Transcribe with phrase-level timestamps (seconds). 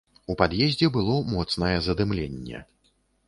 [0.33, 2.65] У пад'ездзе было моцнае задымленне.